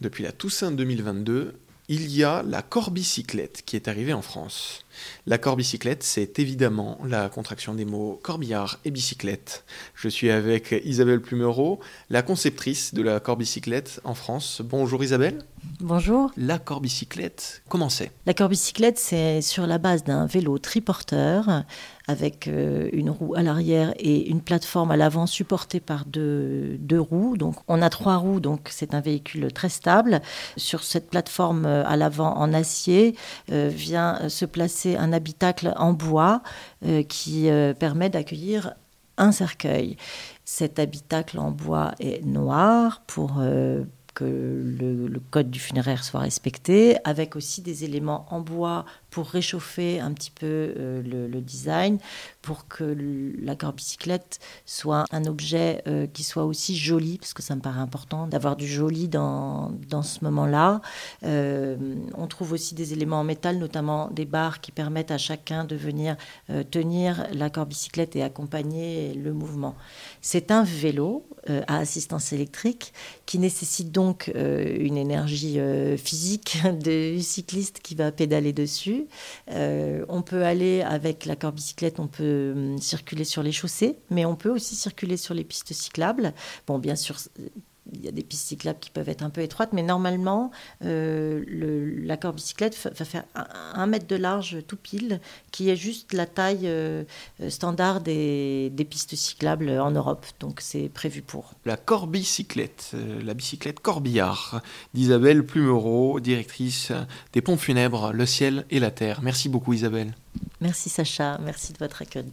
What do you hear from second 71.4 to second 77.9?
à assistance électrique qui nécessite donc une énergie physique du cycliste